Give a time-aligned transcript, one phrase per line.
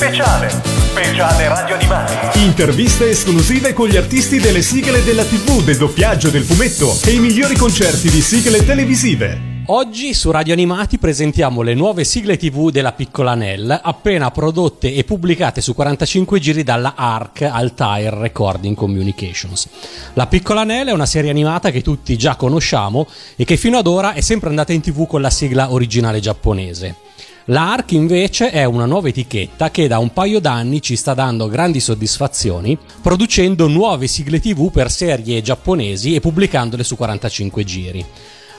[0.00, 0.48] Speciale.
[0.48, 2.42] Speciale Radio Animati.
[2.42, 7.18] Interviste esclusive con gli artisti delle sigle della TV, del doppiaggio, del fumetto e i
[7.18, 9.58] migliori concerti di sigle televisive.
[9.66, 15.04] Oggi su Radio Animati presentiamo le nuove sigle TV della Piccola Nell, appena prodotte e
[15.04, 19.68] pubblicate su 45 giri dalla ARC Altair Recording Communications.
[20.14, 23.06] La Piccola Nell è una serie animata che tutti già conosciamo
[23.36, 27.08] e che fino ad ora è sempre andata in TV con la sigla originale giapponese.
[27.50, 31.48] La ARC invece è una nuova etichetta che da un paio d'anni ci sta dando
[31.48, 38.06] grandi soddisfazioni, producendo nuove sigle TV per serie giapponesi e pubblicandole su 45 giri.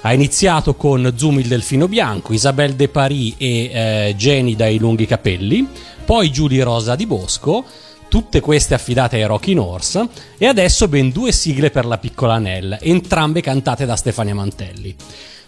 [0.01, 5.05] Ha iniziato con Zoom il Delfino Bianco, Isabelle De Paris e eh, Jenny dai lunghi
[5.05, 5.65] capelli,
[6.03, 7.63] poi Julie Rosa di Bosco,
[8.09, 10.05] tutte queste affidate ai Rocky Norse,
[10.37, 14.93] e adesso ben due sigle per la piccola Nell, entrambe cantate da Stefania Mantelli.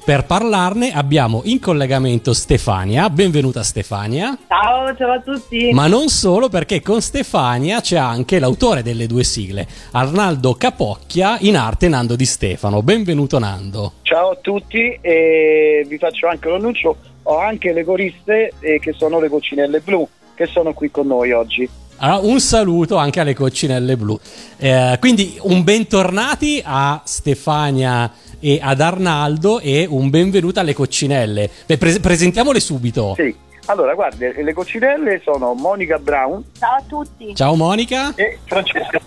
[0.06, 4.38] Per parlarne abbiamo in collegamento Stefania, benvenuta Stefania.
[4.50, 5.72] Ciao, ciao a tutti.
[5.72, 11.56] Ma non solo perché con Stefania c'è anche l'autore delle due sigle, Arnaldo Capocchia, in
[11.56, 12.84] arte Nando Di Stefano.
[12.84, 13.94] Benvenuto Nando.
[14.02, 19.22] Ciao a tutti e vi faccio anche l'annuncio, ho anche le coriste eh, che sono
[19.22, 20.06] le coccinelle blu
[20.36, 21.70] che sono qui con noi oggi.
[21.98, 24.20] Allora, un saluto anche alle coccinelle blu.
[24.58, 28.12] Eh, quindi un bentornati a Stefania
[28.44, 31.50] e ad Arnaldo e un benvenuto alle coccinelle.
[31.66, 33.14] Beh, pre- presentiamole subito.
[33.16, 33.34] Sì.
[33.68, 36.44] Allora, guardi, le coccinelle sono Monica Brown.
[36.60, 37.34] Ciao a tutti.
[37.34, 38.14] Ciao Monica.
[38.16, 39.00] E Francesca.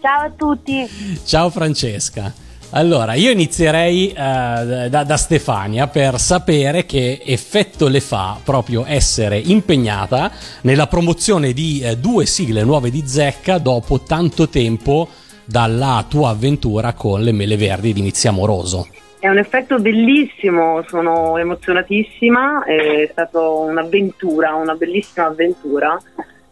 [0.00, 0.88] Ciao a tutti.
[1.24, 2.32] Ciao Francesca.
[2.70, 9.38] Allora, io inizierei uh, da, da, Stefania per sapere che effetto le fa proprio essere
[9.38, 15.08] impegnata nella promozione di uh, due sigle nuove di Zecca dopo tanto tempo
[15.44, 18.88] dalla tua avventura con le mele verdi di Inizia Amoroso.
[19.18, 25.98] È un effetto bellissimo, sono emozionatissima, è stata un'avventura, una bellissima avventura,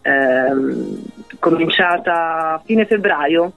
[0.00, 1.02] ehm,
[1.38, 3.52] cominciata a fine febbraio,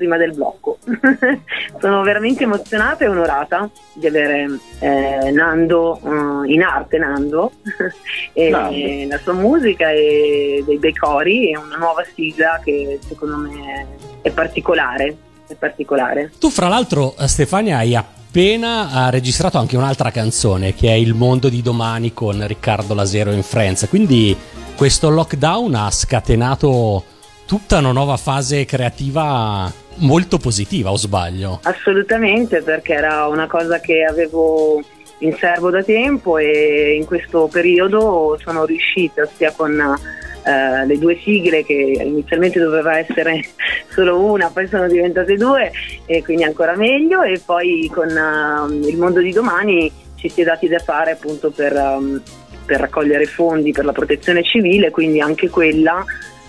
[0.00, 0.78] prima del blocco.
[1.78, 7.52] sono veramente emozionata e onorata di avere eh, Nando uh, in arte, Nando,
[8.32, 9.06] e Nando.
[9.08, 13.86] la sua musica e dei bei cori e una nuova sigla che secondo me
[14.22, 15.16] è particolare,
[15.46, 16.32] è particolare.
[16.38, 21.12] Tu fra l'altro eh, Stefania hai appena eh, registrato anche un'altra canzone che è Il
[21.12, 24.34] mondo di domani con Riccardo Lasero in Friends, quindi
[24.74, 27.04] questo lockdown ha scatenato
[27.44, 31.60] tutta una nuova fase creativa molto positiva, o sbaglio?
[31.62, 34.82] Assolutamente, perché era una cosa che avevo
[35.20, 41.18] in serbo da tempo e in questo periodo sono riuscita sia con uh, le due
[41.22, 43.44] sigle che inizialmente doveva essere
[43.90, 45.70] solo una, poi sono diventate due
[46.06, 50.44] e quindi ancora meglio e poi con uh, il mondo di domani ci si è
[50.44, 52.20] dati da fare appunto per, um,
[52.64, 56.04] per raccogliere fondi per la protezione civile, quindi anche quella,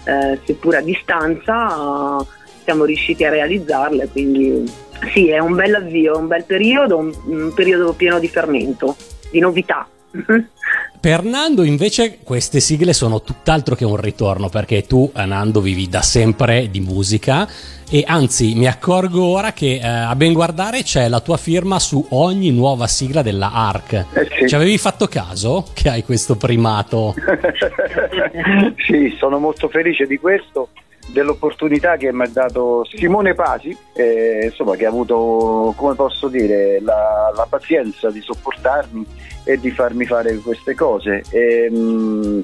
[0.05, 2.25] uh, seppur a distanza,
[2.71, 4.63] siamo riusciti a realizzarla, quindi
[5.11, 8.95] sì, è un bel avvio, un bel periodo, un, un periodo pieno di fermento,
[9.29, 9.85] di novità.
[11.01, 16.03] Per Nando invece queste sigle sono tutt'altro che un ritorno perché tu Nando vivi da
[16.03, 17.49] sempre di musica
[17.89, 22.05] e anzi mi accorgo ora che eh, a ben guardare c'è la tua firma su
[22.09, 23.93] ogni nuova sigla della ARC.
[24.13, 24.47] Eh sì.
[24.47, 27.15] Ci avevi fatto caso che hai questo primato?
[28.85, 30.69] sì, sono molto felice di questo
[31.11, 36.79] dell'opportunità che mi ha dato Simone Pasi, eh, insomma, che ha avuto, come posso dire,
[36.81, 39.05] la, la, pazienza di sopportarmi
[39.43, 41.23] e di farmi fare queste cose.
[41.29, 42.43] E, ehm,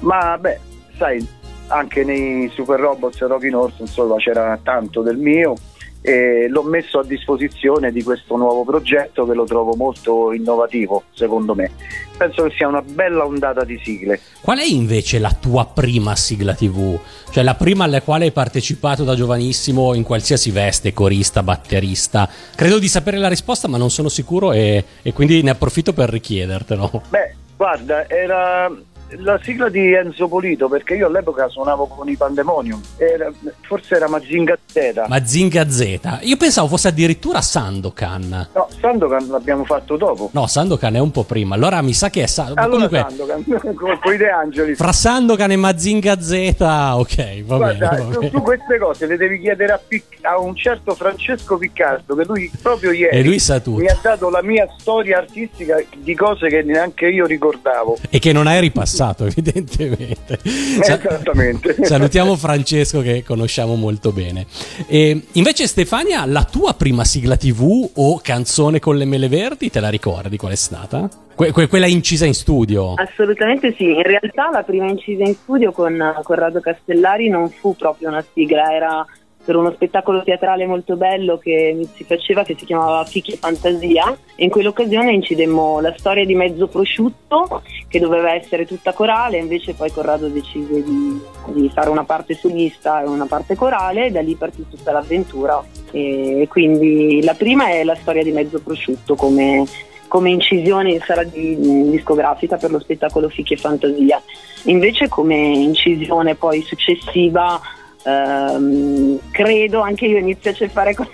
[0.00, 0.58] ma beh,
[0.96, 1.26] sai,
[1.68, 5.54] anche nei Super Robots e Rocky North insomma c'era tanto del mio
[6.02, 11.54] e l'ho messo a disposizione di questo nuovo progetto che lo trovo molto innovativo secondo
[11.54, 11.70] me.
[12.16, 14.20] Penso che sia una bella ondata di sigle.
[14.40, 16.98] Qual è invece la tua prima sigla tv?
[17.32, 22.28] cioè la prima alla quale hai partecipato da giovanissimo in qualsiasi veste corista, batterista.
[22.54, 26.10] Credo di sapere la risposta ma non sono sicuro e, e quindi ne approfitto per
[26.10, 27.02] richiedertelo.
[27.08, 28.70] Beh guarda era
[29.18, 33.30] la sigla di Enzo Polito perché io all'epoca suonavo con i Pandemonium era,
[33.62, 35.04] forse era Mazinga Z.
[35.08, 36.18] Mazinga Z.
[36.22, 38.48] Io pensavo fosse addirittura Sandokan.
[38.54, 40.30] No Sandokan l'abbiamo fatto dopo.
[40.32, 41.54] No Sandokan è un po' prima.
[41.54, 43.44] Allora mi sa che è Sa- allora comunque, Sandokan
[44.00, 48.30] con i De Angeli fra Sandokan e Mazinga Z ok va Guarda, bene, va tu,
[48.30, 52.50] tu, queste cose le devi chiedere a, Pic- a, un certo Francesco Piccardo che lui
[52.60, 53.80] proprio ieri e lui sa tutto.
[53.80, 57.98] mi ha dato la mia storia artistica di cose che neanche io ricordavo.
[58.08, 60.38] E che non hai ripassato passato, evidentemente.
[60.44, 61.76] Esattamente.
[61.82, 64.46] Salutiamo Francesco che conosciamo molto bene.
[64.86, 69.80] E invece Stefania, la tua prima sigla TV o canzone con le mele verdi, te
[69.80, 71.08] la ricordi qual è stata?
[71.34, 72.94] Que- que- quella incisa in studio.
[72.94, 78.08] Assolutamente sì, in realtà la prima incisa in studio con Corrado Castellari non fu proprio
[78.08, 79.06] una sigla, era
[79.44, 84.16] per uno spettacolo teatrale molto bello che si faceva che si chiamava Fichi e Fantasia
[84.36, 89.90] in quell'occasione incidemmo la storia di Mezzo Prosciutto che doveva essere tutta corale invece poi
[89.90, 94.34] Corrado decise di, di fare una parte solista e una parte corale e da lì
[94.34, 99.64] partì tutta l'avventura e quindi la prima è la storia di Mezzo Prosciutto come
[100.12, 101.56] come incisione in sala di,
[101.88, 104.20] discografica per lo spettacolo Fichi e Fantasia.
[104.64, 107.58] Invece come incisione poi successiva
[108.04, 111.08] ehm, credo anche io inizio a ceffare con,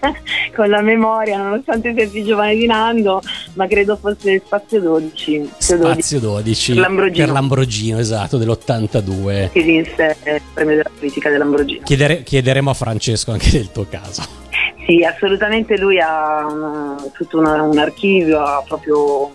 [0.54, 3.20] con, la memoria nonostante sia più giovane di Nando
[3.54, 10.16] ma credo fosse Spazio 12 Spazio 12 per Lambrogino, per Lambrogino esatto dell'82 che vinse
[10.24, 14.22] il premio della critica dell'Ambrogino Chiedere, chiederemo a Francesco anche del tuo caso.
[14.86, 19.34] Sì, assolutamente lui ha una, tutto una, un archivio, ha proprio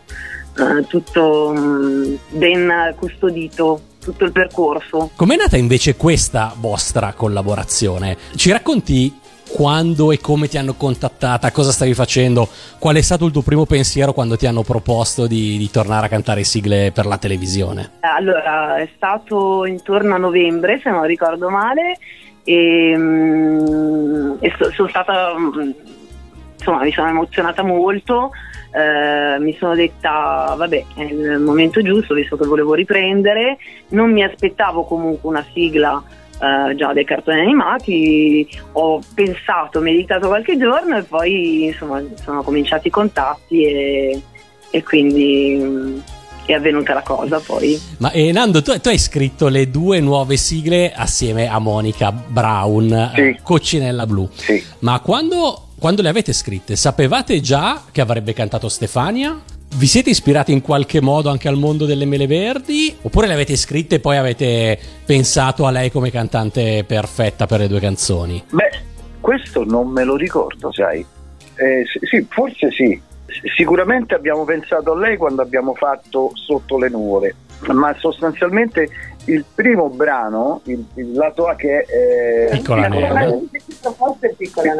[0.57, 5.11] uh, tutto um, ben custodito tutto il percorso.
[5.15, 8.17] Com'è nata invece questa vostra collaborazione?
[8.35, 9.21] Ci racconti
[9.53, 12.47] quando e come ti hanno contattata, cosa stavi facendo,
[12.79, 16.09] qual è stato il tuo primo pensiero quando ti hanno proposto di, di tornare a
[16.09, 17.91] cantare sigle per la televisione?
[18.00, 21.97] Allora, è stato intorno a novembre, se non ricordo male,
[22.44, 25.71] e, mm, e so, sono stata mm,
[26.57, 28.31] insomma mi sono emozionata molto
[28.74, 33.58] eh, mi sono detta vabbè è il momento giusto visto che volevo riprendere
[33.90, 36.04] non mi aspettavo comunque una sigla
[36.44, 42.88] eh, già dei cartoni animati ho pensato, meditato qualche giorno e poi insomma sono cominciati
[42.88, 44.22] i contatti e,
[44.70, 45.98] e quindi mm,
[46.46, 47.80] è avvenuta la cosa poi.
[48.00, 53.12] Ma eh, Nando, tu, tu, hai scritto le due nuove sigle assieme a Monica Brown,
[53.16, 53.38] sì.
[53.42, 54.28] Coccinella Blu.
[54.34, 54.62] Sì.
[54.80, 59.38] Ma quando, quando le avete scritte, sapevate già che avrebbe cantato Stefania?
[59.75, 62.95] Vi siete ispirati in qualche modo anche al mondo delle mele verdi?
[63.01, 67.68] Oppure le avete scritte e poi avete pensato a lei come cantante perfetta per le
[67.68, 68.41] due canzoni?
[68.50, 68.71] Beh,
[69.19, 71.06] questo non me lo ricordo, sai.
[71.56, 72.97] Eh, sì, forse sì,
[73.56, 77.36] Sicuramente abbiamo pensato a lei quando abbiamo fatto Sotto le nuvole,
[77.71, 78.89] ma sostanzialmente
[79.25, 83.48] il primo brano, il, il lato A che è eh, Piccola Neve.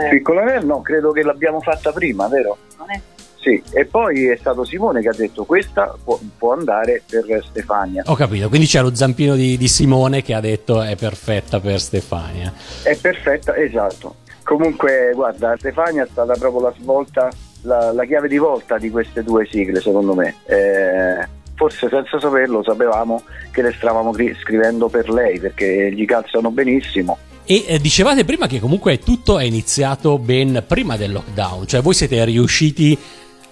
[0.10, 2.58] Piccola Neve, no, credo che l'abbiamo fatta prima, vero?
[2.78, 3.02] Non è
[3.44, 8.04] sì, e poi è stato Simone che ha detto questa può, può, andare per Stefania.
[8.06, 11.82] Ho capito, quindi c'è lo zampino di, di, Simone che ha detto è perfetta per
[11.82, 12.54] Stefania.
[12.84, 14.16] È perfetta, esatto.
[14.44, 17.30] Comunque, guarda, Stefania è stata proprio la svolta
[17.64, 20.36] la, la, chiave di volta di queste due sigle, secondo me.
[20.46, 27.18] Eh, forse senza saperlo sapevamo che le stavamo scrivendo per lei perché gli calzano benissimo.
[27.46, 31.94] E eh, dicevate prima che comunque tutto è iniziato ben prima del lockdown, cioè voi
[31.94, 32.98] siete riusciti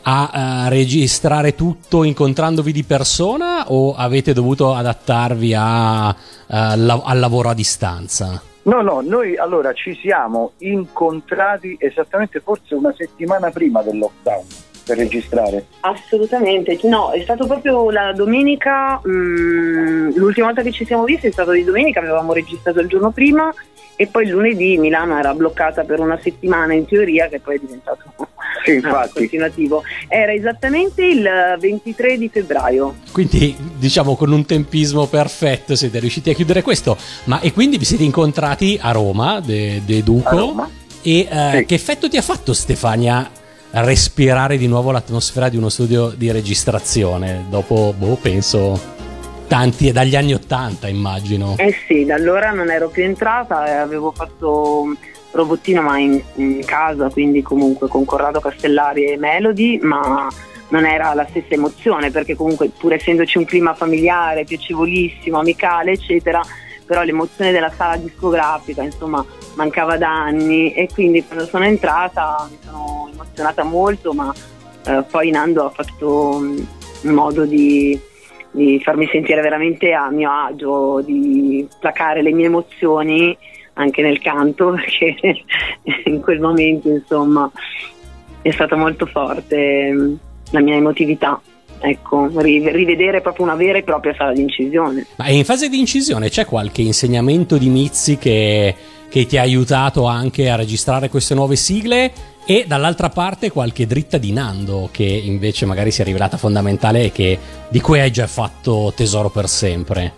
[0.03, 6.13] a uh, registrare tutto incontrandovi di persona o avete dovuto adattarvi a, uh,
[6.47, 8.41] la- al lavoro a distanza?
[8.63, 14.45] No, no, noi allora ci siamo incontrati esattamente forse una settimana prima del lockdown
[14.91, 15.65] per registrare.
[15.81, 21.27] Assolutamente, no, è stato proprio la domenica, mh, mm, l'ultima volta che ci siamo visti
[21.27, 23.53] è stato di domenica, avevamo registrato il giorno prima
[23.95, 28.03] e poi lunedì Milano era bloccata per una settimana in teoria che poi è diventato
[28.65, 29.13] sì, infatti.
[29.13, 29.83] continuativo.
[30.07, 31.29] Era esattamente il
[31.59, 32.95] 23 di febbraio.
[33.11, 36.97] Quindi diciamo con un tempismo perfetto siete riusciti a chiudere questo.
[37.25, 40.29] Ma e quindi vi siete incontrati a Roma, De, de Duco.
[40.29, 40.69] A Roma.
[41.03, 41.65] E eh, sì.
[41.65, 43.29] che effetto ti ha fatto Stefania
[43.71, 47.45] respirare di nuovo l'atmosfera di uno studio di registrazione?
[47.49, 48.79] Dopo, boh, penso
[49.47, 51.55] tanti, dagli anni Ottanta immagino.
[51.57, 54.95] Eh sì, da allora non ero più entrata, avevo fatto
[55.31, 60.27] robottino ma in, in, casa, quindi comunque con Corrado Castellari e Melody, ma
[60.69, 66.41] non era la stessa emozione perché comunque pur essendoci un clima familiare, piacevolissimo, amicale, eccetera,
[66.85, 69.25] però l'emozione della sala discografica, insomma,
[69.55, 74.33] mancava da anni e quindi quando sono entrata mi sono emozionata molto, ma
[74.85, 76.67] eh, poi Nando ha fatto um,
[77.03, 77.99] modo di,
[78.51, 83.37] di farmi sentire veramente a mio agio, di placare le mie emozioni
[83.73, 85.15] anche nel canto perché
[86.05, 87.49] in quel momento insomma
[88.41, 90.13] è stata molto forte mm,
[90.51, 91.39] la mia emotività
[91.81, 95.05] ecco, rivedere proprio una vera e propria sala di incisione.
[95.17, 98.75] Ma in fase di incisione c'è qualche insegnamento di Mizzi che,
[99.11, 102.11] che, ti ha aiutato anche a registrare queste nuove sigle
[102.45, 107.11] e dall'altra parte qualche dritta di Nando che invece magari si è rivelata fondamentale e
[107.11, 107.37] che,
[107.67, 110.13] di cui hai già fatto tesoro per sempre?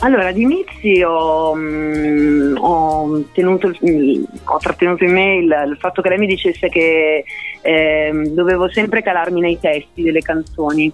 [0.00, 6.02] Allora, ad inizio ho, mm, ho, tenuto, mm, ho, trattenuto in me il, il, fatto
[6.02, 7.24] che lei mi dicesse che
[7.62, 10.92] eh, dovevo sempre calarmi nei testi delle canzoni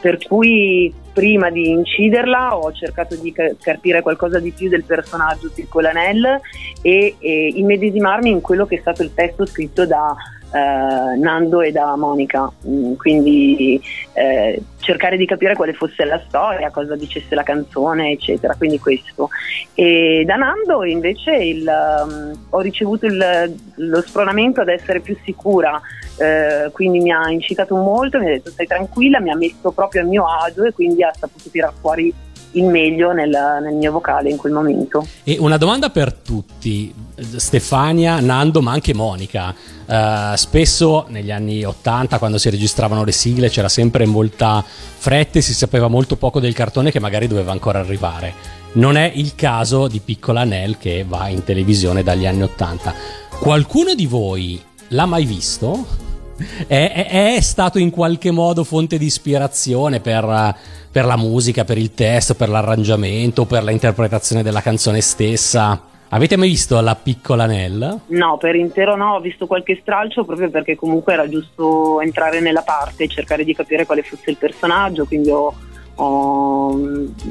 [0.00, 6.40] per cui prima di inciderla ho cercato di capire qualcosa di più del personaggio Piccolanel
[6.80, 10.14] e, e immedesimarmi in quello che è stato il testo scritto da
[10.52, 13.80] eh, Nando e da Monica, mm, quindi
[14.12, 18.54] eh, cercare di capire quale fosse la storia, cosa dicesse la canzone, eccetera.
[18.54, 19.28] Quindi questo.
[19.74, 25.78] E da Nando invece il, um, ho ricevuto il, lo spronamento ad essere più sicura,
[26.16, 30.02] eh, quindi mi ha incitato molto, mi ha detto stai tranquilla, mi ha messo proprio
[30.02, 32.14] a mio agio e quindi ha saputo tirare fuori
[32.52, 33.28] il meglio nel,
[33.62, 35.06] nel, mio vocale in quel momento.
[35.22, 36.94] E una domanda per tutti,
[37.36, 39.54] Stefania, Nando, ma anche Monica.
[39.86, 45.42] Uh, spesso negli anni 80, quando si registravano le sigle, c'era sempre molta fretta e
[45.42, 48.32] si sapeva molto poco del cartone che magari doveva ancora arrivare.
[48.72, 52.94] Non è il caso di Piccola Nell che va in televisione dagli anni 80.
[53.40, 56.06] Qualcuno di voi l'ha mai visto?
[56.36, 60.56] È, è, è stato in qualche modo fonte di ispirazione per
[60.90, 65.80] per la musica, per il testo, per l'arrangiamento, per l'interpretazione della canzone stessa.
[66.10, 68.00] Avete mai visto La piccola Nell?
[68.06, 72.62] No, per intero no, ho visto qualche stralcio proprio perché comunque era giusto entrare nella
[72.62, 75.54] parte e cercare di capire quale fosse il personaggio, quindi ho,
[75.96, 76.80] ho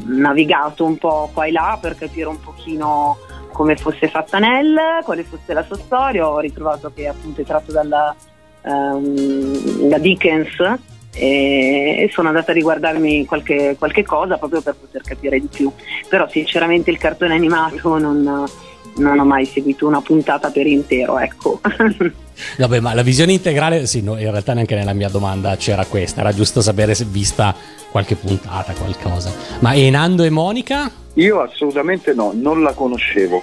[0.06, 3.18] navigato un po' qua e là per capire un pochino
[3.52, 7.72] come fosse fatta Nell, quale fosse la sua storia, ho ritrovato che appunto è tratto
[7.72, 8.16] dalla,
[8.62, 10.56] um, da Dickens
[11.20, 15.72] e sono andata a riguardarmi qualche, qualche, cosa proprio per poter capire di più.
[16.08, 18.46] Però sinceramente il cartone animato non,
[18.98, 21.60] non ho mai seguito una puntata per intero, ecco.
[22.58, 26.22] Vabbè, ma la visione integrale, sì, no, in realtà neanche nella mia domanda c'era questa,
[26.22, 27.56] era giusto sapere se vista
[27.92, 29.32] qualche puntata, qualcosa.
[29.60, 30.90] Ma Enando e Monica?
[31.14, 33.42] Io assolutamente no, non la conoscevo,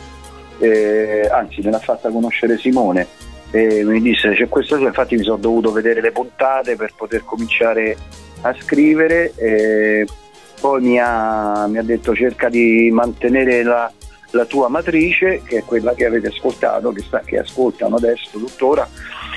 [0.58, 3.06] eh, anzi me l'ha fatta conoscere Simone
[3.50, 7.24] e mi disse c'è questa cosa, infatti mi sono dovuto vedere le puntate per poter
[7.24, 7.96] cominciare
[8.42, 10.06] a scrivere e
[10.60, 13.92] poi mi ha, mi ha detto cerca di mantenere la,
[14.34, 18.88] la, tua matrice che è quella che avete ascoltato, che, sta, che ascoltano adesso tuttora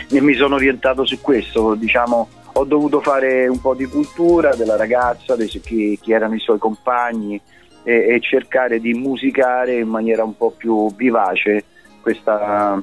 [0.10, 4.76] e mi sono orientato su questo, diciamo ho dovuto fare un po' di cultura della
[4.76, 7.40] ragazza, di chi, chi erano i suoi compagni
[7.84, 11.64] e, e cercare di musicare in maniera un po' più vivace
[12.02, 12.82] questa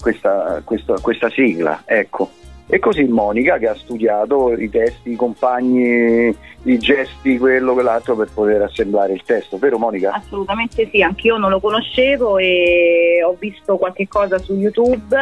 [0.00, 1.82] questa, questa, questa sigla.
[1.84, 2.30] Ecco.
[2.68, 8.28] E così Monica che ha studiato i testi, i compagni, i gesti, quello, quell'altro per
[8.34, 10.10] poter assemblare il testo, vero Monica?
[10.12, 15.16] Assolutamente sì, anch'io non lo conoscevo e ho visto qualche cosa su YouTube.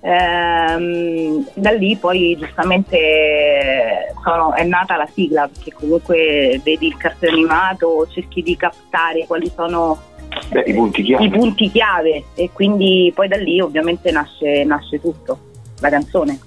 [0.00, 7.32] Ehm, da lì poi giustamente sono, è nata la sigla perché comunque vedi il cartone
[7.32, 10.00] animato, cerchi di captare quali sono
[10.50, 12.22] Beh, i, punti i, punti chiave.
[12.36, 15.38] e quindi poi da lì ovviamente nasce, nasce tutto,
[15.80, 16.38] la canzone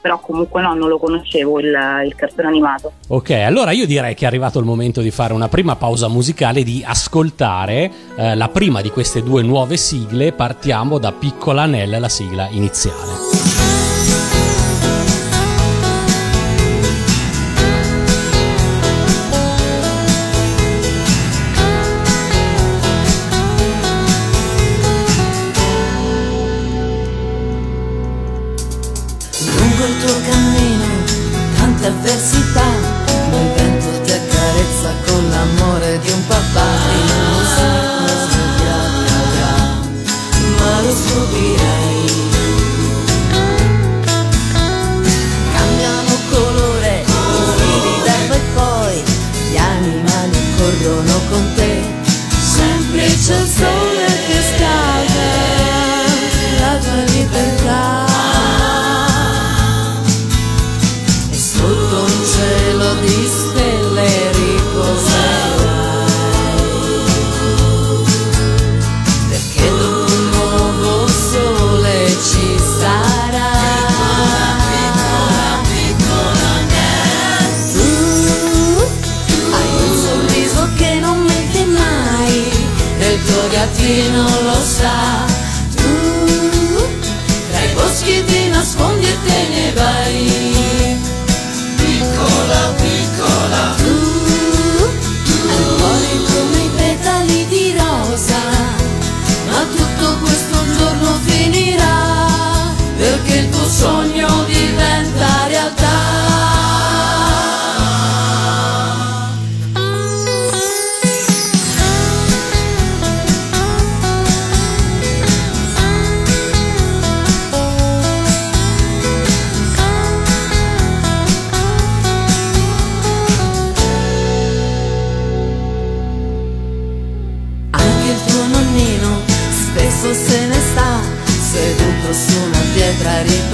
[0.00, 2.92] però comunque no, non lo conoscevo il, il, cartone animato.
[3.08, 6.62] Ok, allora io direi che è arrivato il momento di fare una prima pausa musicale,
[6.62, 10.32] di ascoltare eh, la prima di queste due nuove sigle.
[10.32, 13.37] Partiamo da Piccola Nell, la sigla iniziale.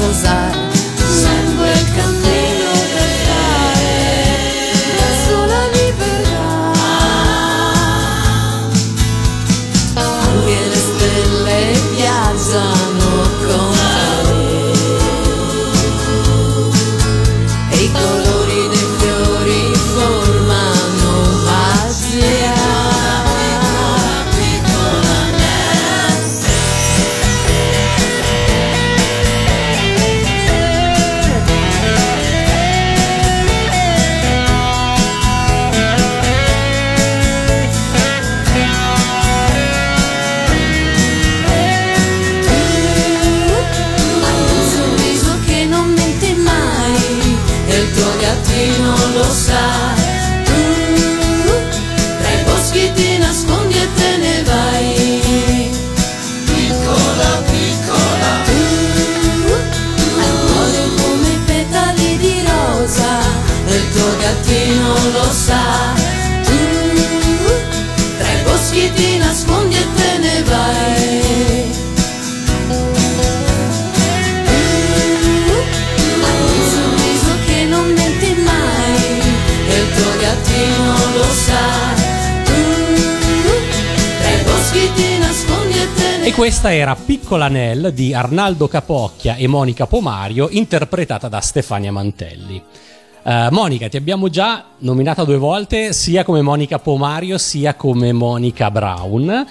[0.04, 0.63] pousar
[86.34, 92.60] questa era Piccola Nell di Arnaldo Capocchia e Monica Pomario, interpretata da Stefania Mantelli.
[93.22, 98.68] Eh, Monica, ti abbiamo già nominata due volte, sia come Monica Pomario, sia come Monica
[98.72, 99.46] Brown,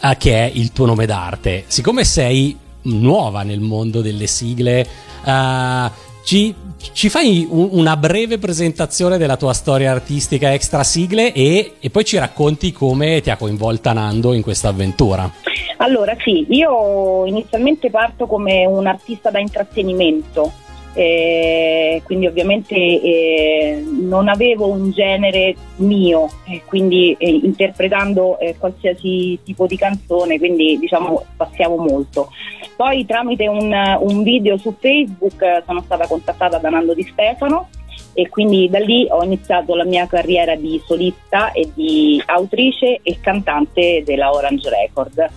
[0.00, 1.64] eh, che è il tuo nome d'arte.
[1.66, 4.86] Siccome sei nuova nel mondo delle sigle,
[5.24, 5.90] eh,
[6.28, 6.54] ci,
[6.92, 12.04] ci fai un- una breve presentazione della tua storia artistica extra sigle e, e poi
[12.04, 15.30] ci racconti come ti ha coinvolta Nando in questa avventura.
[15.78, 20.52] Allora sì, io inizialmente parto come un artista da intrattenimento,
[20.92, 29.38] eh, quindi ovviamente eh, non avevo un genere mio, eh, quindi eh, interpretando eh, qualsiasi
[29.44, 32.28] tipo di canzone, quindi diciamo passiamo molto.
[32.78, 37.70] Poi tramite un, un video su Facebook eh, sono stata contattata da Nando Di Stefano
[38.12, 43.18] e quindi da lì ho iniziato la mia carriera di solista e di autrice e
[43.20, 45.28] cantante della Orange Record.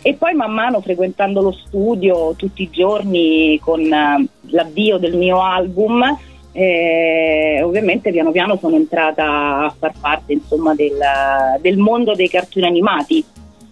[0.00, 5.42] E poi man mano frequentando lo studio tutti i giorni con eh, l'avvio del mio
[5.42, 6.02] album,
[6.52, 10.96] eh, ovviamente piano piano sono entrata a far parte insomma, del,
[11.60, 13.22] del mondo dei cartoni animati.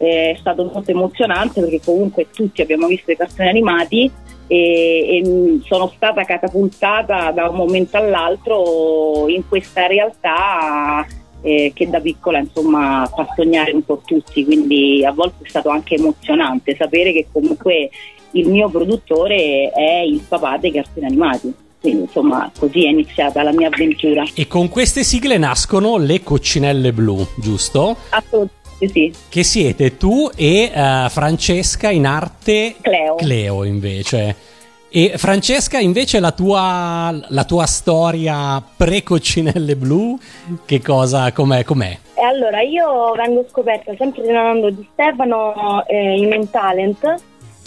[0.05, 4.11] È stato molto emozionante perché comunque tutti abbiamo visto i cartoni animati
[4.47, 11.07] e, e, mh, sono stata catapultata da un momento all'altro in questa realtà
[11.43, 15.69] eh, che da piccola insomma fa sognare un po' tutti, quindi a volte è stato
[15.69, 17.91] anche emozionante sapere che comunque
[18.33, 21.55] il mio produttore è il papà dei cartoni animati.
[21.81, 24.25] Quindi insomma così è iniziata la mia avventura.
[24.35, 27.95] E con queste sigle nascono le coccinelle blu, giusto?
[28.09, 29.13] Assolutamente sì.
[29.29, 33.65] Che siete tu e eh, Francesca in arte Cleo.
[33.65, 34.53] invece.
[34.97, 40.17] E Francesca invece la tua, la tua storia pre-coccinelle blu,
[40.65, 41.65] che cosa, com'è?
[41.65, 41.99] com'è?
[42.15, 47.15] E allora io vengo scoperta sempre da Nando Di Stefano eh, in un talent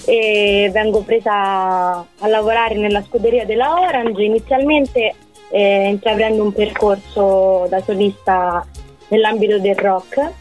[0.06, 4.24] e vengo presa a lavorare nella scuderia della Orange.
[4.24, 5.14] Inizialmente
[5.50, 8.66] eh, intraprendo un percorso da solista
[9.10, 10.32] nell'ambito del rock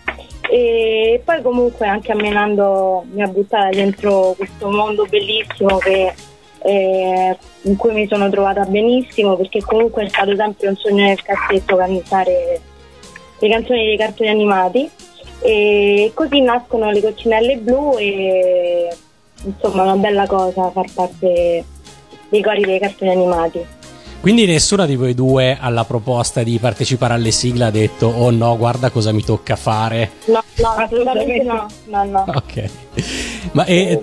[0.50, 6.14] e poi comunque anche a Menando mi ha buttata dentro questo mondo bellissimo che,
[6.62, 11.22] eh, in cui mi sono trovata benissimo perché comunque è stato sempre un sogno nel
[11.22, 12.60] cassetto cantare
[13.38, 14.90] le canzoni dei cartoni animati
[15.40, 18.88] e così nascono le coccinelle blu e
[19.44, 21.64] insomma una bella cosa far parte
[22.28, 23.75] dei cori dei cartoni animati.
[24.20, 28.56] Quindi nessuna di voi due alla proposta di partecipare alle sigle ha detto oh no,
[28.56, 30.12] guarda cosa mi tocca fare.
[30.26, 32.24] No, no, assolutamente no, no, no.
[32.26, 32.70] Ok.
[33.52, 34.00] Ma e,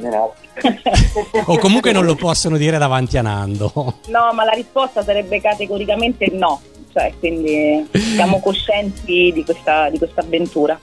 [1.45, 3.71] o comunque non lo possono dire davanti a Nando.
[4.08, 6.62] No, ma la risposta sarebbe categoricamente no.
[6.93, 10.80] Cioè, quindi siamo coscienti di questa, di questa avventura.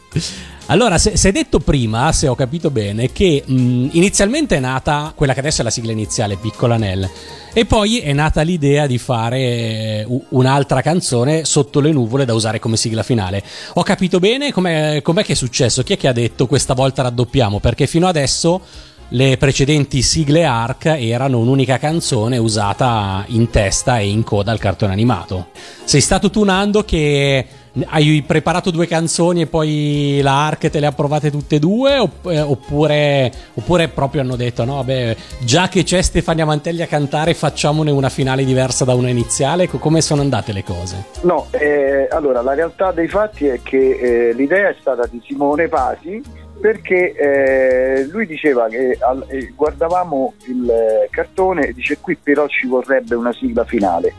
[0.70, 5.34] Allora, si è detto prima, se ho capito bene, che mh, inizialmente è nata quella
[5.34, 7.10] che adesso è la sigla iniziale, Piccola Nell,
[7.52, 12.60] e poi è nata l'idea di fare eh, un'altra canzone sotto le nuvole da usare
[12.60, 13.42] come sigla finale.
[13.74, 15.82] Ho capito bene com'è, com'è che è successo?
[15.82, 17.58] Chi è che ha detto questa volta raddoppiamo?
[17.58, 18.60] Perché fino adesso
[19.08, 24.92] le precedenti sigle ARC erano un'unica canzone usata in testa e in coda al cartone
[24.92, 25.48] animato.
[25.82, 27.44] Sei stato tu Nando che
[27.86, 32.08] hai preparato due canzoni e poi la ARC te le ha provate tutte e due?
[32.26, 37.34] Eh, oppure, oppure proprio hanno detto: no, vabbè, già che c'è Stefania Mantelli a cantare,
[37.34, 39.68] facciamone una finale diversa da una iniziale?
[39.68, 41.04] Co- Come sono andate le cose?
[41.22, 45.68] No, eh, allora la realtà dei fatti è che eh, l'idea è stata di Simone
[45.68, 46.20] Pasi
[46.60, 52.46] perché eh, lui diceva che al- eh, guardavamo il eh, cartone e dice qui però
[52.48, 54.12] ci vorrebbe una sigla finale.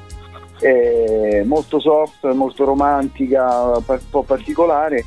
[0.61, 5.05] Eh, molto soft, molto romantica, un po' particolare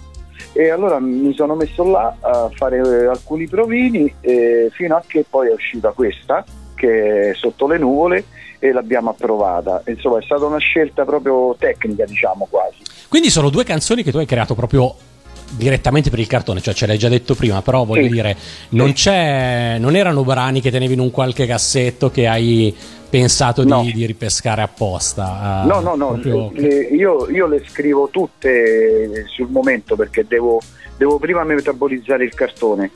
[0.53, 5.25] e allora mi sono messo là a fare eh, alcuni provini eh, fino a che
[5.29, 8.25] poi è uscita questa che è sotto le nuvole
[8.59, 9.83] e l'abbiamo approvata.
[9.87, 12.79] Insomma, è stata una scelta proprio tecnica, diciamo quasi.
[13.09, 14.95] Quindi sono due canzoni che tu hai creato proprio
[15.51, 18.13] direttamente per il cartone, cioè ce l'hai già detto prima, però voglio Sì.
[18.13, 18.37] dire,
[18.71, 22.75] non, c'è, non erano brani che tenevi in un qualche cassetto che hai
[23.19, 23.83] pensato di, No.
[23.83, 25.63] di ripescare apposta.
[25.63, 30.61] eh, No, no, no, proprio- le- io, io le scrivo tutte sul momento perché devo,
[30.97, 32.91] devo prima metabolizzare il cartone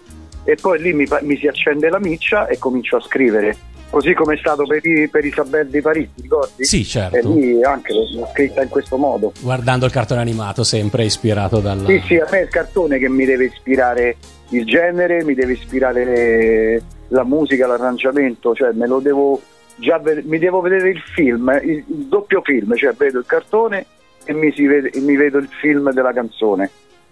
[0.44, 3.56] e poi lì mi, mi si accende la miccia e comincio a scrivere.
[3.90, 6.64] Così come è stato per, i- per Isabelle di Parigi, ricordi?
[6.64, 7.32] Sì, E certo.
[7.32, 9.32] lì anche l'ho scritta in questo modo.
[9.40, 11.84] Guardando il cartone animato, sempre ispirato dal...
[11.86, 14.16] Sì, sì, a me è il cartone che mi deve ispirare
[14.50, 19.40] il genere, mi deve ispirare la musica, l'arrangiamento, cioè me lo devo
[19.78, 23.86] già ve- mi devo vedere il film, il, il doppio film, cioè vedo il cartone
[24.24, 26.70] e mi, vede- mi vedo il film della canzone.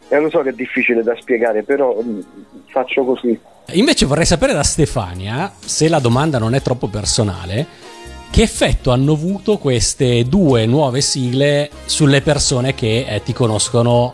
[0.08, 2.20] E lo so che è difficile da spiegare, però mm,
[2.66, 3.38] faccio così.
[3.72, 7.66] Invece vorrei sapere da Stefania, se la domanda non è troppo personale,
[8.30, 14.12] che effetto hanno avuto queste due nuove sigle sulle persone che eh, ti conoscono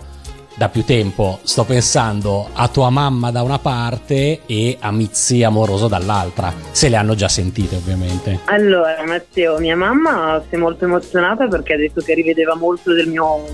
[0.55, 1.39] da più tempo.
[1.43, 6.97] Sto pensando a tua mamma da una parte e a Mizzi amoroso dall'altra, se le
[6.97, 8.41] hanno già sentite ovviamente.
[8.45, 13.09] Allora, Matteo, mia mamma si è molto emozionata perché ha detto che rivedeva molto del
[13.09, 13.45] mio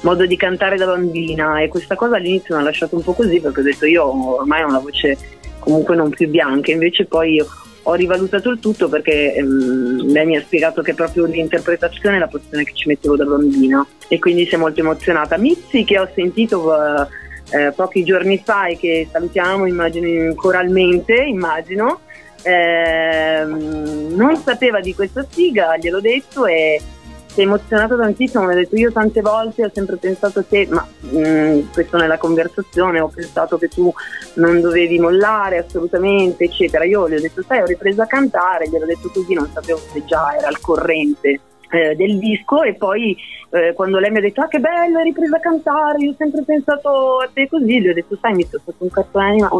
[0.00, 3.40] modo di cantare da bambina e questa cosa all'inizio mi ha lasciato un po' così
[3.40, 5.16] perché ho detto io ormai ho una voce
[5.58, 7.42] comunque non più bianca, invece poi
[7.88, 12.26] ho rivalutato il tutto perché ehm, lei mi ha spiegato che proprio l'interpretazione è la
[12.26, 15.36] posizione che ci mettevo da bambina e quindi si è molto emozionata.
[15.36, 17.06] Mizzi che ho sentito eh,
[17.50, 22.00] eh, pochi giorni fa e che salutiamo immagino coralmente, immagino,
[22.42, 26.80] ehm, non sapeva di questa sigla, gliel'ho detto e
[27.36, 30.86] si è emozionato tantissimo, mi ha detto io tante volte ho sempre pensato che, ma
[31.00, 33.92] mh, questo nella conversazione, ho pensato che tu
[34.34, 36.84] non dovevi mollare assolutamente, eccetera.
[36.84, 40.02] Io gli ho detto, sai, ho ripreso a cantare, gliel'ho detto così, non sapevo se
[40.06, 43.16] già era al corrente eh, del disco e poi
[43.50, 46.14] eh, quando lei mi ha detto ah che bello hai ripreso a cantare io ho
[46.16, 49.56] sempre pensato a te così gli ho detto sai mi sono fatto un cartone animato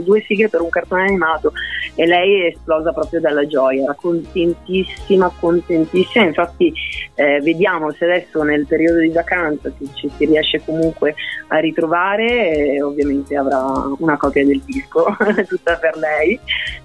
[0.00, 1.52] due sigle per un cartone animato
[1.94, 6.24] e lei è esplosa proprio dalla gioia era contentissima contentissima.
[6.26, 6.72] Infatti
[7.14, 11.14] eh, vediamo se adesso nel periodo di vacanza si, ci si riesce comunque
[11.48, 13.62] a ritrovare eh, ovviamente avrà
[13.98, 15.16] una copia del disco
[15.48, 16.38] tutta per lei.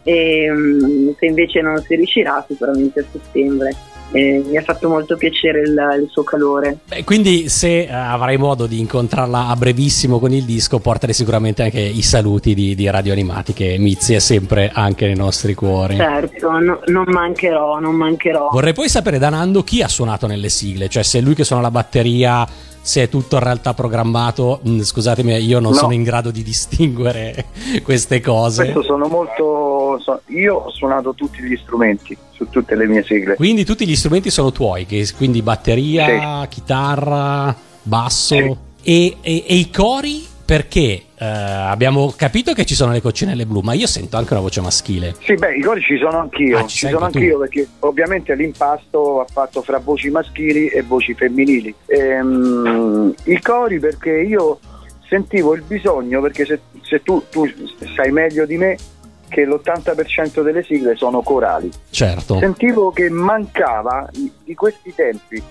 [0.03, 3.71] E mm, se invece non si riuscirà sicuramente a settembre
[4.15, 5.69] eh, mi ha fatto molto piacere il,
[6.01, 6.78] il suo calore.
[6.88, 11.63] Beh, quindi se eh, avrai modo di incontrarla a brevissimo con il disco, portare sicuramente
[11.63, 15.95] anche i saluti di, di Radio Animati, che Mizzi è sempre anche nei nostri cuori.
[15.97, 18.49] Certo, no- non mancherò, non mancherò.
[18.51, 21.43] Vorrei poi sapere da Nando chi ha suonato nelle sigle, cioè se è lui che
[21.43, 22.47] suona la batteria,
[22.82, 24.62] se è tutto in realtà programmato.
[24.67, 25.78] Mm, Scusatemi, io non No.
[25.78, 27.45] sono in grado di distinguere
[27.84, 28.63] queste cose.
[28.63, 29.99] Questo sono molto.
[30.01, 33.36] so- io ho suonato tutti gli strumenti su tutte le mie sigle.
[33.36, 38.56] Quindi tutti gli strumenti sono tuoi, quindi batteria, chitarra, basso Sì.
[38.84, 43.62] e, e- e i cori perché eh, abbiamo capito che ci sono le coccinelle blu,
[43.62, 45.15] ma io sento anche una voce maschile.
[45.24, 47.24] Sì, beh, i cori ci sono anch'io, Ah, ci ci, sono anche tu.
[47.24, 51.74] anch'io perché ovviamente l'impasto ha fatto fra voci maschili e voci femminili.
[51.88, 54.60] Ehm, I cori perché io
[55.08, 57.48] sentivo il bisogno, perché se, se tu, tu
[57.95, 58.78] sai meglio di me
[59.27, 62.38] che l'80% delle sigle sono corali, Certo.
[62.38, 65.41] sentivo che mancava di questi tempi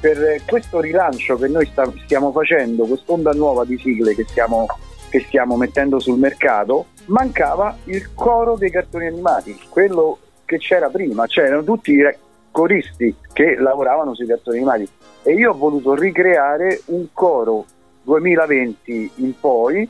[0.00, 4.66] per questo rilancio che noi sta- stiamo facendo, quest'onda nuova di sigle che stiamo,
[5.10, 11.26] che stiamo mettendo sul mercato, mancava il coro dei cartoni animati, quello che c'era prima,
[11.26, 12.02] c'erano tutti i
[12.50, 14.88] coristi che lavoravano sui cartoni animati
[15.22, 17.66] e io ho voluto ricreare un coro
[18.02, 19.88] 2020 in poi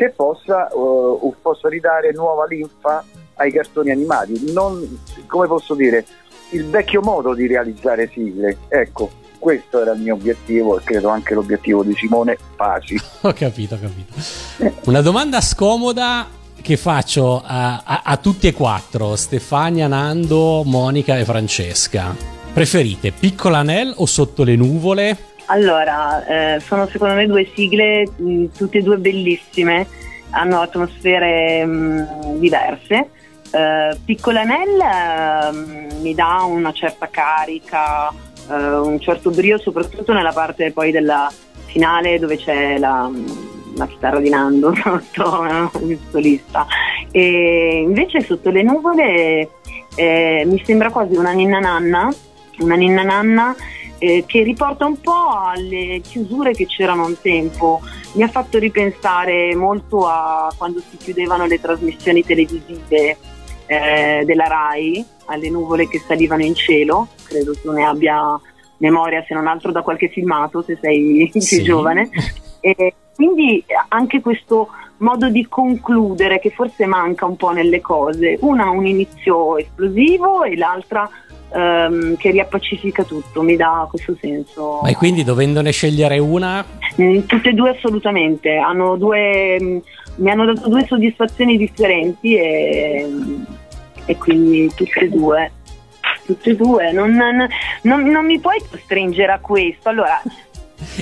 [0.00, 6.06] che possa, eh, possa ridare nuova linfa ai cartoni animati, non, come posso dire,
[6.52, 8.56] il vecchio modo di realizzare sigle.
[8.68, 12.98] Ecco, questo era il mio obiettivo e credo anche l'obiettivo di Simone Pasi.
[13.20, 14.80] Ho capito, ho capito.
[14.88, 16.26] Una domanda scomoda
[16.62, 22.16] che faccio a, a- a tutti e quattro, Stefania, Nando, Monica e Francesca.
[22.54, 25.29] Preferite Piccola Nel o Sotto le nuvole?
[25.50, 29.84] Allora, eh, sono secondo me due sigle, mh, tutte e due bellissime,
[30.30, 33.10] hanno atmosfere mh, diverse.
[33.50, 38.10] Eh, Piccolanella mh, mi dà una certa carica,
[38.48, 41.28] eh, un certo brio, soprattutto nella parte poi della
[41.66, 43.10] finale dove c'è la,
[43.74, 45.72] la chitarra di Nando sotto, no?
[45.84, 46.64] il solista.
[47.10, 49.48] E invece sotto le nuvole
[49.96, 52.08] eh, mi sembra quasi una ninna nanna,
[52.60, 53.56] una ninna nanna
[54.00, 57.80] eh, che riporta un po' alle chiusure che c'erano un tempo.
[58.14, 63.16] Mi ha fatto ripensare molto a quando si chiudevano le trasmissioni televisive
[63.66, 68.18] eh, della RAI, alle nuvole che salivano in cielo, credo tu ne abbia
[68.78, 71.62] memoria se non altro da qualche filmato se sei più Sì.
[71.62, 72.08] giovane.
[72.60, 78.70] E quindi anche questo modo di concludere che forse manca un po' nelle cose, una
[78.70, 81.08] un inizio esplosivo e l'altra
[81.52, 84.80] ehm, che riappacifica tutto, mi dà questo senso.
[84.82, 86.64] Ma e quindi dovendone scegliere una,
[87.00, 89.78] Mm, Tutte e due assolutamente, hanno due, mm,
[90.16, 93.08] mi hanno dato due soddisfazioni differenti e,
[94.06, 95.52] e quindi tutte e due.
[96.26, 97.48] Tutte e due, non, non-
[97.82, 99.88] non- non mi puoi costringere a questo.
[99.88, 100.20] Allora,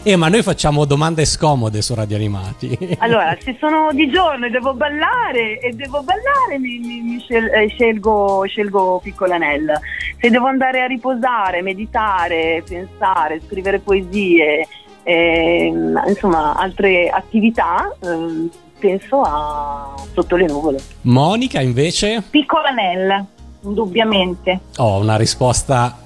[0.02, 2.76] eh, ma noi facciamo domande scomode su Radio Animati.
[2.98, 7.68] allora, se sono di giorno e devo ballare e devo ballare, mi, mi- mi eh,
[7.68, 9.80] scelgo, scelgo Piccolanella.
[10.20, 14.66] Se devo andare a riposare, meditare, pensare, scrivere poesie,
[15.02, 20.78] ehm, insomma, altre attività, ehm, penso a Sotto le nuvole.
[21.02, 23.24] Monica invece Piccolanella,
[23.62, 24.60] indubbiamente.
[24.76, 25.96] ho una risposta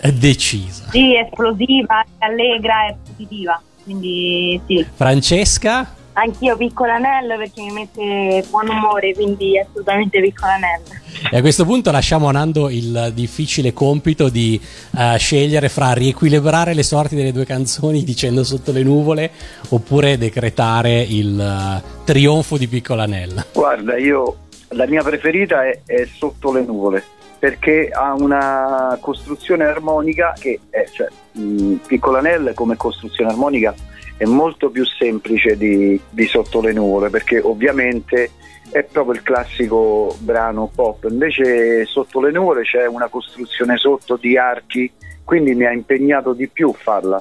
[0.00, 0.84] eh, decisa.
[0.90, 3.60] Sì, è esplosiva, è allegra, è positiva.
[3.84, 4.86] Quindi sì.
[4.94, 5.96] Francesca?
[6.14, 11.00] Anch'io piccola anello perché mi mette buon umore, quindi assolutamente piccola anello.
[11.30, 14.60] E a questo punto lasciamo a Nando il difficile compito di
[14.98, 19.30] eh, scegliere fra riequilibrare le sorti delle due canzoni dicendo sotto le nuvole
[19.70, 23.46] oppure decretare il eh, trionfo di Piccolanella.
[23.52, 24.36] Guarda, io
[24.68, 27.04] la mia preferita è, è Sotto le nuvole
[27.42, 33.74] perché ha una costruzione armonica che è, cioè, mh, Piccolanelle come costruzione armonica
[34.16, 38.30] è molto più semplice di, di Sotto le nuvole perché ovviamente
[38.70, 44.38] è proprio il classico brano pop, invece Sotto le nuvole c'è una costruzione sotto di
[44.38, 44.88] archi,
[45.24, 47.20] quindi mi ha impegnato di più farla.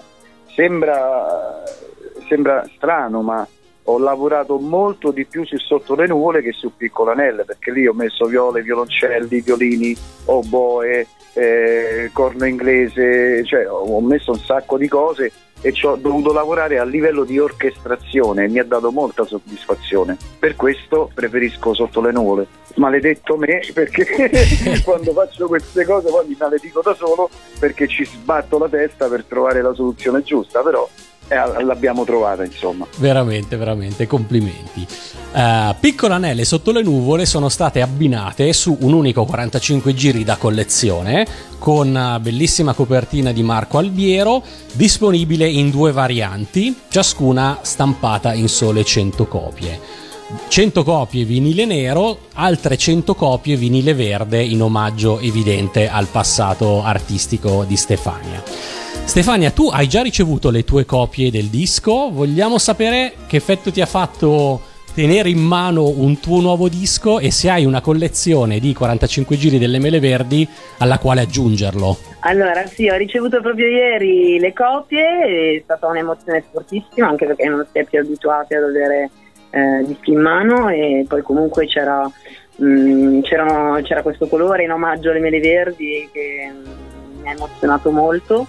[0.53, 1.63] Sembra,
[2.27, 3.47] sembra strano, ma
[3.83, 7.93] ho lavorato molto di più su Sotto le nuvole che su Piccolanelle, perché lì ho
[7.93, 15.31] messo viole, violoncelli, violini, oboe, eh, corno inglese, cioè ho messo un sacco di cose
[15.61, 20.17] e ci ho dovuto lavorare a livello di orchestrazione e mi ha dato molta soddisfazione.
[20.39, 22.47] Per questo preferisco Sotto le nuvole.
[22.75, 24.05] Maledetto me, perché
[24.83, 29.23] quando faccio queste cose poi mi maledico da solo perché ci sbatto la testa per
[29.25, 30.87] trovare la soluzione giusta, però
[31.31, 32.85] eh, l'abbiamo trovata insomma.
[32.97, 34.85] Veramente, veramente, complimenti.
[35.33, 41.25] Eh, Piccolanelle sotto le nuvole sono state abbinate su un unico 45 giri da collezione
[41.57, 49.27] con bellissima copertina di Marco Albiero, disponibile in due varianti, ciascuna stampata in sole 100
[49.27, 49.79] copie.
[50.47, 57.63] 100 copie vinile nero, altre 100 copie vinile verde in omaggio evidente al passato artistico
[57.65, 58.80] di Stefania.
[59.05, 63.81] Stefania, tu hai già ricevuto le tue copie del disco, vogliamo sapere che effetto ti
[63.81, 64.61] ha fatto
[64.93, 69.57] tenere in mano un tuo nuovo disco e se hai una collezione di 45 giri
[69.57, 70.47] delle mele verdi
[70.79, 71.97] alla quale aggiungerlo.
[72.21, 77.65] Allora, sì, ho ricevuto proprio ieri le copie, è stata un'emozione fortissima anche perché non
[77.71, 79.09] si è più abituati ad avere
[79.49, 82.09] eh, dischi in mano e poi comunque c'era,
[82.55, 87.91] mh, c'erano- c'era questo colore in omaggio alle mele verdi che mh, mi ha emozionato
[87.91, 88.47] molto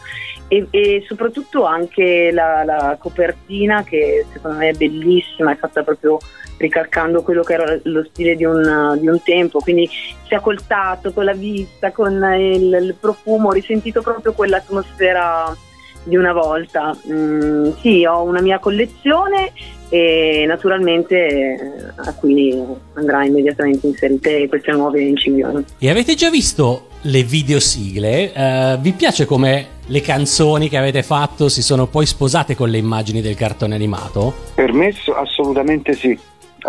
[0.53, 6.19] e, e soprattutto anche la, la copertina che secondo me è bellissima, è fatta proprio
[6.59, 10.67] ricalcando quello che era lo stile di un, di un tempo, quindi si è col
[10.67, 15.57] tatto, con la vista, con il, il profumo, ho risentito proprio quell'atmosfera
[16.05, 16.95] di una volta.
[17.11, 19.53] Mm, sì, ho una mia collezione
[19.89, 21.59] e naturalmente eh,
[21.97, 22.55] a cui
[22.93, 25.65] andrà immediatamente inserite queste nuove incisioni.
[25.79, 28.35] E avete già visto le videosigle?
[28.35, 32.79] Eh, vi piace come le canzoni che avete fatto si sono poi sposate con le
[32.79, 34.33] immagini del cartone animato?
[34.55, 36.19] Per me so- assolutamente sì.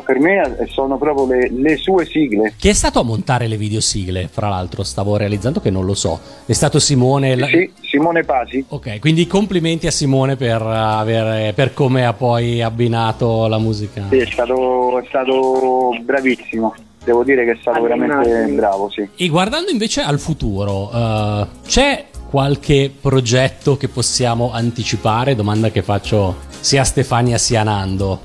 [0.06, 2.56] Per me eh, sono proprio le, le sue sigle.
[2.58, 4.28] Chi è stato a montare le videosigle?
[4.28, 6.20] Fra l'altro, stavo realizzando che non lo so.
[6.48, 7.36] È stato Simone.
[7.36, 8.66] la- Sì, Simone Pasi.
[8.70, 14.08] Ok, quindi complimenti a Simone per, avere, per come ha poi abbinato la musica.
[14.10, 16.74] Sì, è stato, è stato bravissimo.
[17.06, 19.08] Devo dire che è stato veramente bravo, sì.
[19.16, 25.36] E guardando invece al futuro, eh, c'è qualche progetto che possiamo anticipare?
[25.36, 28.20] Domanda che faccio sia a Stefania sia a Nando.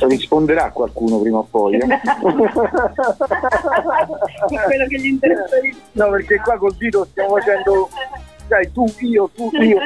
[0.00, 1.76] Risponderà qualcuno prima o poi.
[1.76, 1.78] eh?
[4.64, 7.88] quello che gli interessa di No, perché qua col dito stiamo facendo.
[8.48, 9.78] Dai, tu, io, tu, io.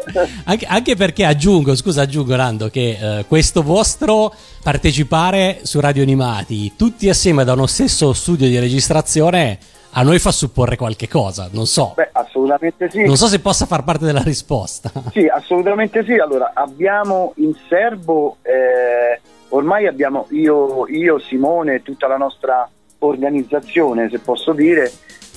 [0.44, 6.72] Anche, anche perché aggiungo, scusa, aggiungo Nando, che eh, questo vostro partecipare su Radio Animati,
[6.76, 9.58] tutti assieme da uno stesso studio di registrazione,
[9.96, 11.92] a noi fa supporre qualche cosa, non so.
[11.94, 13.04] Beh, assolutamente sì.
[13.04, 14.90] Non so se possa far parte della risposta.
[15.12, 16.14] Sì, assolutamente sì.
[16.14, 19.20] Allora, abbiamo in serbo, eh,
[19.50, 22.68] ormai abbiamo io, io, Simone tutta la nostra
[22.98, 24.90] organizzazione, se posso dire,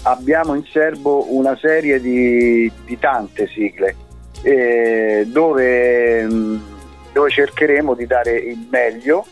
[0.03, 3.95] abbiamo in serbo una serie di, di tante sigle
[4.41, 6.62] eh, dove, mh,
[7.13, 9.25] dove cercheremo di dare il meglio.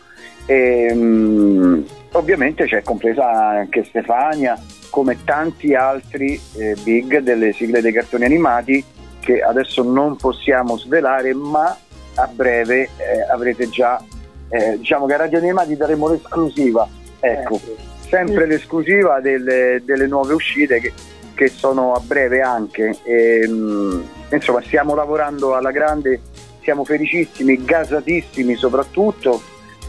[0.45, 4.62] E, mh, ovviamente c'è compresa anche Stefania,
[4.95, 8.81] come tanti altri eh, big delle sigle dei cartoni animati
[9.19, 11.77] che adesso non possiamo svelare, ma
[12.13, 14.01] a breve eh, avrete già,
[14.47, 16.88] eh, diciamo che a Radio Animati daremo l'esclusiva,
[17.19, 17.60] ecco,
[18.08, 20.93] sempre l'esclusiva delle, delle nuove uscite che,
[21.34, 22.97] che sono a breve anche.
[23.03, 26.21] E, mh, insomma, stiamo lavorando alla grande,
[26.62, 29.41] siamo felicissimi, gasatissimi soprattutto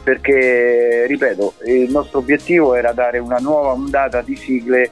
[0.07, 4.88] perché, ripeto, il nostro obiettivo era dare una nuova ondata di sigle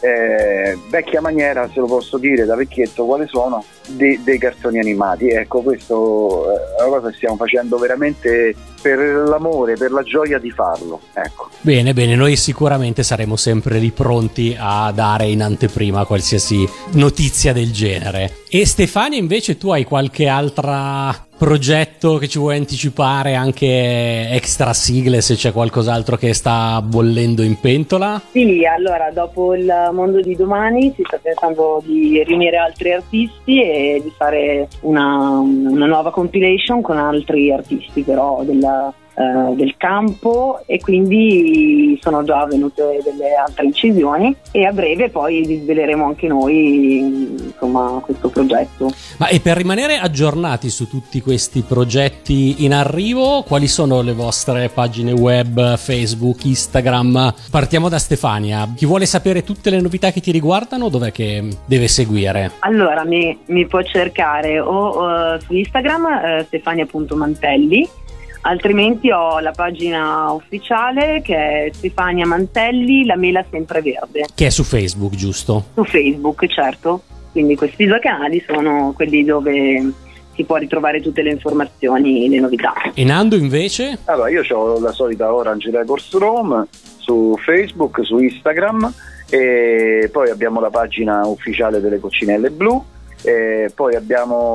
[0.00, 5.28] eh, vecchia maniera, se lo posso dire da vecchietto, quali sono dei, dei cartoni animati.
[5.28, 10.50] Ecco, questo è una cosa che stiamo facendo veramente per l'amore, per la gioia di
[10.50, 11.00] farlo.
[11.14, 11.48] Ecco.
[11.62, 17.72] Bene, bene, noi sicuramente saremo sempre lì pronti a dare in anteprima qualsiasi notizia del
[17.72, 18.42] genere.
[18.50, 25.20] E Stefania, invece, tu hai qualche altra progetto che ci vuoi anticipare, anche extra sigle,
[25.20, 28.20] se c'è qualcos'altro che sta bollendo in pentola?
[28.30, 34.00] Sì, allora dopo il mondo di domani si sta pensando di riunire altri artisti e
[34.02, 38.73] di fare una, una nuova compilation con altri artisti però della,
[39.16, 45.46] eh, del campo e quindi sono già avvenute delle altre incisioni e a breve poi
[45.46, 48.90] vi sveleremo anche noi insomma questo progetto.
[49.18, 54.68] Ma e per rimanere aggiornati su tutti questi progetti in arrivo, quali sono le vostre
[54.68, 57.34] pagine web, Facebook, Instagram?
[57.52, 58.68] Partiamo da Stefania.
[58.74, 62.50] Chi vuole sapere tutte le novità che ti riguardano, dov'è che deve seguire?
[62.60, 68.02] Allora mi, mi può cercare o uh, su Instagram uh, stefania.mantelli
[68.44, 74.26] altrimenti ho la pagina ufficiale che è Stefania Mantelli, la mela sempre verde.
[74.34, 75.66] Che è su Facebook, giusto?
[75.74, 77.02] Su Facebook, certo.
[77.32, 79.92] Quindi questi due canali sono quelli dove
[80.34, 82.72] si può ritrovare tutte le informazioni e le novità.
[82.94, 83.98] E Nando invece?
[84.04, 86.66] Allora, io ho la solita Orange Records Rome
[86.98, 88.92] su Facebook, su Instagram
[89.30, 92.82] e poi abbiamo la pagina ufficiale delle coccinelle blu
[93.24, 93.94] eh, poi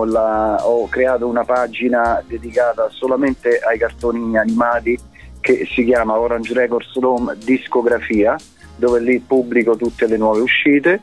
[0.05, 4.97] la, ho creato una pagina dedicata solamente ai cartoni animati
[5.41, 8.35] che si chiama Orange Records Rome Discografia,
[8.75, 11.01] dove lì pubblico tutte le nuove uscite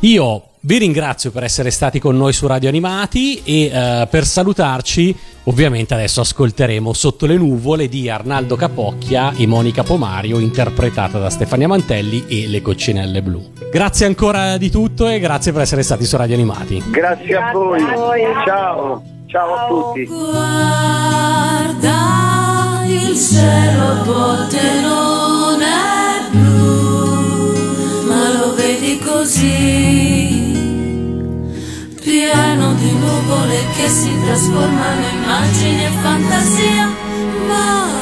[0.00, 5.12] Io vi ringrazio per essere stati con noi su Radio Animati e uh, per salutarci
[5.44, 11.66] ovviamente adesso ascolteremo Sotto le nuvole di Arnaldo Capocchia e Monica Pomario interpretata da Stefania
[11.66, 13.42] Mantelli e le coccinelle blu.
[13.72, 16.80] Grazie ancora di tutto e grazie per essere stati su Radio Animati.
[16.90, 17.82] Grazie, grazie a, voi.
[17.82, 18.20] a voi.
[18.44, 19.02] Ciao.
[19.26, 20.04] Ciao a tutti.
[20.04, 20.30] Guarda
[22.86, 27.52] il cielo a volte non è blu,
[28.06, 30.51] ma lo vedi così
[32.12, 36.86] pieno di nuvole che si trasformano in immagini e fantasia,
[37.46, 38.01] ma